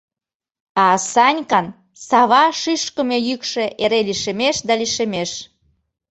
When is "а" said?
0.85-0.87